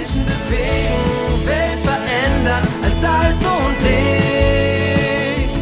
Menschen 0.00 0.24
bewegen, 0.24 1.46
Welt 1.46 1.80
verändern 1.80 2.66
als 2.82 3.00
Salz 3.02 3.44
und 3.44 3.76
Licht. 3.82 5.60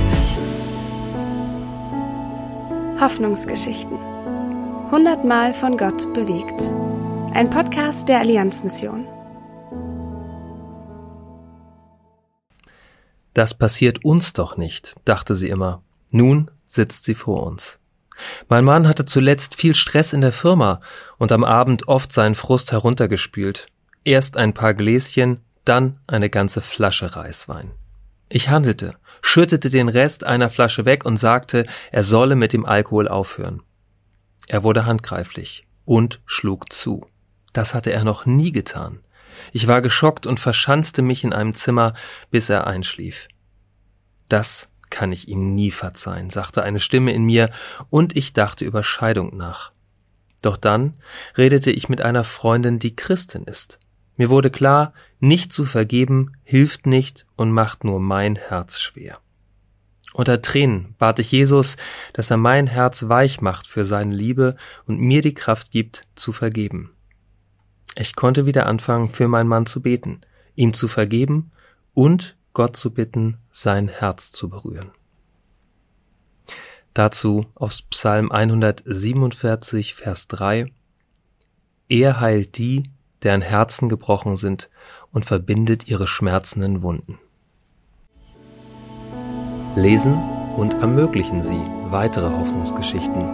Hoffnungsgeschichten. 3.01 3.99
Hundertmal 4.93 5.53
von 5.53 5.77
Gott 5.77 6.15
bewegt. 6.15 6.73
Ein 7.35 7.51
Podcast 7.51 8.09
der 8.09 8.21
Allianzmission. 8.21 9.09
Das 13.35 13.55
passiert 13.55 14.05
uns 14.05 14.35
doch 14.35 14.57
nicht, 14.57 14.95
dachte 15.05 15.35
sie 15.35 15.49
immer. 15.49 15.83
Nun 16.13 16.49
sitzt 16.65 17.03
sie 17.03 17.15
vor 17.15 17.45
uns. 17.45 17.81
Mein 18.49 18.65
Mann 18.65 18.87
hatte 18.87 19.05
zuletzt 19.05 19.57
viel 19.57 19.75
Stress 19.75 20.13
in 20.13 20.21
der 20.21 20.33
Firma 20.33 20.81
und 21.19 21.33
am 21.33 21.43
Abend 21.43 21.89
oft 21.89 22.13
seinen 22.13 22.37
Frust 22.37 22.71
heruntergespült. 22.71 23.67
Erst 24.09 24.39
ein 24.39 24.55
paar 24.55 24.73
Gläschen, 24.73 25.43
dann 25.67 26.01
eine 26.07 26.31
ganze 26.31 26.63
Flasche 26.63 27.15
Reiswein. 27.15 27.73
Ich 28.31 28.49
handelte, 28.49 28.95
schüttete 29.21 29.69
den 29.69 29.91
Rest 29.91 30.25
einer 30.25 30.49
Flasche 30.49 30.87
weg 30.87 31.05
und 31.05 31.19
sagte, 31.19 31.67
er 31.93 32.03
solle 32.05 32.35
mit 32.35 32.55
dem 32.55 32.65
Alkohol 32.65 33.07
aufhören. 33.07 33.61
Er 34.47 34.63
wurde 34.63 34.87
handgreiflich 34.87 35.67
und 35.85 36.23
schlug 36.25 36.73
zu. 36.73 37.07
Das 37.53 37.75
hatte 37.75 37.93
er 37.93 38.03
noch 38.03 38.25
nie 38.25 38.51
getan. 38.51 39.01
Ich 39.53 39.67
war 39.67 39.83
geschockt 39.83 40.27
und 40.27 40.41
verschanzte 40.41 41.03
mich 41.03 41.23
in 41.23 41.35
einem 41.35 41.53
Zimmer, 41.53 41.93
bis 42.31 42.49
er 42.49 42.67
einschlief. 42.67 43.29
Das 44.31 44.71
kann 44.89 45.13
ich 45.13 45.29
ihm 45.29 45.55
nie 45.55 45.71
verzeihen, 45.71 46.31
sagte 46.31 46.63
eine 46.63 46.81
Stimme 46.81 47.13
in 47.13 47.25
mir, 47.25 47.51
und 47.91 48.17
ich 48.17 48.33
dachte 48.33 48.65
über 48.65 48.83
Scheidung 48.83 49.37
nach. 49.37 49.73
Doch 50.41 50.57
dann 50.57 50.95
redete 51.37 51.71
ich 51.71 51.91
mit 51.91 52.01
einer 52.01 52.25
Freundin, 52.25 52.79
die 52.79 52.97
Christin 52.97 53.45
ist. 53.45 53.79
Mir 54.19 54.31
wurde 54.31 54.51
klar, 54.51 54.93
nicht 55.21 55.53
zu 55.53 55.65
vergeben 55.65 56.33
hilft 56.43 56.87
nicht 56.87 57.25
und 57.37 57.53
macht 57.53 57.85
nur 57.85 58.01
mein 58.01 58.37
Herz 58.37 58.81
schwer. 58.81 59.21
Unter 60.13 60.43
Tränen 60.43 60.97
bat 60.99 61.21
ich 61.21 61.31
Jesus, 61.31 61.77
dass 62.13 62.31
er 62.31 62.37
mein 62.37 62.67
Herz 62.67 63.09
weich 63.09 63.41
macht 63.41 63.69
für 63.69 63.85
seine 63.85 64.15
Liebe 64.15 64.57
und 64.87 64.99
mir 64.99 65.23
die 65.23 65.35
Kraft 65.35 65.71
gibt, 65.71 66.09
zu 66.17 66.33
vergeben. 66.33 66.91
Ich 67.95 68.17
konnte 68.17 68.45
wieder 68.45 68.67
anfangen, 68.67 69.09
für 69.09 69.29
meinen 69.29 69.49
Mann 69.49 69.67
zu 69.67 69.81
beten, 69.81 70.23
ihm 70.57 70.75
zu 70.75 70.89
vergeben 70.89 71.53
und 71.95 72.37
Gott 72.55 72.77
zu 72.77 72.93
bitten, 72.93 73.39
sein 73.53 73.87
Herz 73.87 74.33
zu 74.33 74.49
berühren. 74.49 74.91
Dazu 76.93 77.47
aus 77.55 77.83
Psalm 77.83 78.33
147, 78.33 79.95
Vers 79.95 80.27
3 80.27 80.73
Er 81.89 82.19
heilt 82.19 82.59
die, 82.59 82.83
deren 83.23 83.43
Herzen 83.43 83.89
gebrochen 83.89 84.37
sind, 84.37 84.69
und 85.13 85.25
verbindet 85.25 85.89
ihre 85.89 86.07
schmerzenden 86.07 86.83
Wunden. 86.83 87.19
Lesen 89.75 90.15
und 90.57 90.75
ermöglichen 90.75 91.43
Sie 91.43 91.61
weitere 91.91 92.31
Hoffnungsgeschichten 92.31 93.29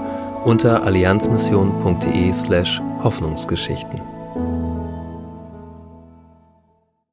unter 0.44 0.82
allianzmission.de 0.84 2.32
slash 2.32 2.80
Hoffnungsgeschichten. 3.02 4.13